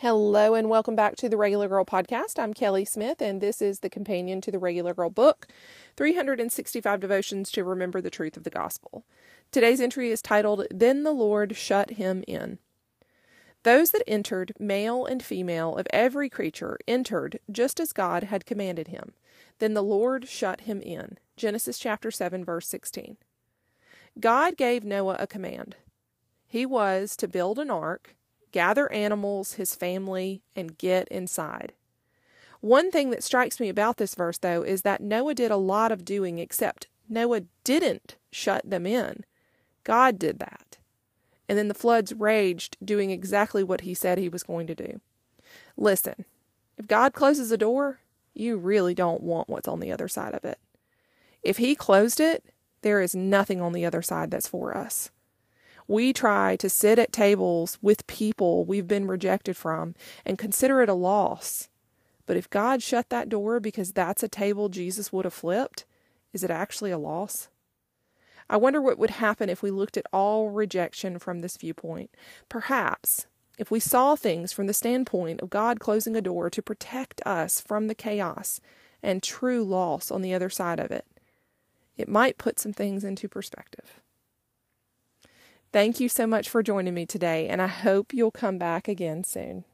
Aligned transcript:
Hello, 0.00 0.54
and 0.54 0.70
welcome 0.70 0.96
back 0.96 1.16
to 1.16 1.28
the 1.28 1.36
Regular 1.36 1.68
Girl 1.68 1.84
Podcast. 1.84 2.38
I'm 2.38 2.54
Kelly 2.54 2.86
Smith, 2.86 3.20
and 3.20 3.42
this 3.42 3.60
is 3.60 3.80
the 3.80 3.90
companion 3.90 4.40
to 4.40 4.50
the 4.50 4.58
Regular 4.58 4.94
Girl 4.94 5.10
book 5.10 5.46
365 5.98 7.00
Devotions 7.00 7.50
to 7.50 7.62
Remember 7.62 8.00
the 8.00 8.08
Truth 8.08 8.38
of 8.38 8.44
the 8.44 8.48
Gospel. 8.48 9.04
Today's 9.52 9.78
entry 9.78 10.10
is 10.10 10.22
titled, 10.22 10.66
Then 10.70 11.02
the 11.02 11.12
Lord 11.12 11.54
Shut 11.54 11.90
Him 11.90 12.24
In. 12.26 12.56
Those 13.62 13.90
that 13.90 14.02
entered, 14.06 14.54
male 14.58 15.04
and 15.04 15.22
female, 15.22 15.76
of 15.76 15.86
every 15.90 16.30
creature, 16.30 16.78
entered 16.88 17.38
just 17.52 17.78
as 17.78 17.92
God 17.92 18.22
had 18.22 18.46
commanded 18.46 18.88
him. 18.88 19.12
Then 19.58 19.74
the 19.74 19.82
Lord 19.82 20.26
shut 20.26 20.62
him 20.62 20.80
in. 20.80 21.18
Genesis 21.36 21.78
chapter 21.78 22.10
7, 22.10 22.42
verse 22.42 22.66
16. 22.68 23.18
God 24.18 24.56
gave 24.56 24.82
Noah 24.82 25.16
a 25.18 25.26
command. 25.26 25.76
He 26.46 26.64
was 26.64 27.16
to 27.16 27.28
build 27.28 27.58
an 27.58 27.70
ark 27.70 28.16
gather 28.52 28.90
animals, 28.92 29.54
his 29.54 29.74
family, 29.74 30.42
and 30.54 30.78
get 30.78 31.08
inside. 31.08 31.72
One 32.60 32.90
thing 32.90 33.10
that 33.10 33.24
strikes 33.24 33.58
me 33.58 33.68
about 33.68 33.96
this 33.96 34.14
verse, 34.14 34.38
though, 34.38 34.62
is 34.62 34.82
that 34.82 35.00
Noah 35.00 35.34
did 35.34 35.50
a 35.50 35.56
lot 35.56 35.92
of 35.92 36.04
doing, 36.04 36.38
except 36.38 36.88
Noah 37.08 37.42
didn't 37.64 38.16
shut 38.30 38.68
them 38.68 38.86
in. 38.86 39.24
God 39.84 40.18
did 40.18 40.38
that. 40.40 40.78
And 41.48 41.58
then 41.58 41.68
the 41.68 41.74
floods 41.74 42.12
raged, 42.12 42.76
doing 42.84 43.10
exactly 43.10 43.64
what 43.64 43.80
he 43.80 43.94
said 43.94 44.18
he 44.18 44.28
was 44.28 44.42
going 44.42 44.66
to 44.66 44.74
do. 44.74 45.00
Listen, 45.76 46.24
if 46.76 46.86
God 46.86 47.12
closes 47.12 47.50
a 47.50 47.58
door, 47.58 48.00
you 48.34 48.56
really 48.56 48.94
don't 48.94 49.22
want 49.22 49.48
what's 49.48 49.66
on 49.68 49.80
the 49.80 49.90
other 49.90 50.06
side 50.06 50.34
of 50.34 50.44
it. 50.44 50.58
If 51.42 51.56
he 51.56 51.74
closed 51.74 52.20
it, 52.20 52.44
there 52.82 53.00
is 53.00 53.14
nothing 53.14 53.60
on 53.60 53.72
the 53.72 53.84
other 53.84 54.02
side 54.02 54.30
that's 54.30 54.46
for 54.46 54.76
us. 54.76 55.10
We 55.90 56.12
try 56.12 56.54
to 56.54 56.68
sit 56.70 57.00
at 57.00 57.12
tables 57.12 57.76
with 57.82 58.06
people 58.06 58.64
we've 58.64 58.86
been 58.86 59.08
rejected 59.08 59.56
from 59.56 59.96
and 60.24 60.38
consider 60.38 60.82
it 60.82 60.88
a 60.88 60.94
loss. 60.94 61.68
But 62.26 62.36
if 62.36 62.48
God 62.48 62.80
shut 62.80 63.08
that 63.08 63.28
door 63.28 63.58
because 63.58 63.90
that's 63.90 64.22
a 64.22 64.28
table 64.28 64.68
Jesus 64.68 65.12
would 65.12 65.24
have 65.24 65.34
flipped, 65.34 65.86
is 66.32 66.44
it 66.44 66.50
actually 66.52 66.92
a 66.92 66.96
loss? 66.96 67.48
I 68.48 68.56
wonder 68.56 68.80
what 68.80 69.00
would 69.00 69.10
happen 69.10 69.48
if 69.48 69.64
we 69.64 69.72
looked 69.72 69.96
at 69.96 70.06
all 70.12 70.50
rejection 70.50 71.18
from 71.18 71.40
this 71.40 71.56
viewpoint. 71.56 72.10
Perhaps 72.48 73.26
if 73.58 73.72
we 73.72 73.80
saw 73.80 74.14
things 74.14 74.52
from 74.52 74.68
the 74.68 74.72
standpoint 74.72 75.40
of 75.40 75.50
God 75.50 75.80
closing 75.80 76.14
a 76.14 76.22
door 76.22 76.50
to 76.50 76.62
protect 76.62 77.20
us 77.26 77.60
from 77.60 77.88
the 77.88 77.96
chaos 77.96 78.60
and 79.02 79.24
true 79.24 79.64
loss 79.64 80.12
on 80.12 80.22
the 80.22 80.34
other 80.34 80.50
side 80.50 80.78
of 80.78 80.92
it, 80.92 81.04
it 81.96 82.08
might 82.08 82.38
put 82.38 82.60
some 82.60 82.72
things 82.72 83.02
into 83.02 83.28
perspective. 83.28 84.00
Thank 85.72 86.00
you 86.00 86.08
so 86.08 86.26
much 86.26 86.48
for 86.48 86.62
joining 86.64 86.94
me 86.94 87.06
today, 87.06 87.48
and 87.48 87.62
I 87.62 87.68
hope 87.68 88.12
you'll 88.12 88.32
come 88.32 88.58
back 88.58 88.88
again 88.88 89.22
soon. 89.22 89.64